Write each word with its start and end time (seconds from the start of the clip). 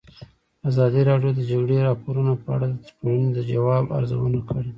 ازادي 0.69 1.01
راډیو 1.09 1.31
د 1.33 1.35
د 1.37 1.41
جګړې 1.51 1.77
راپورونه 1.89 2.31
په 2.43 2.47
اړه 2.55 2.67
د 2.71 2.75
ټولنې 2.97 3.29
د 3.33 3.39
ځواب 3.49 3.85
ارزونه 3.97 4.39
کړې. 4.47 4.69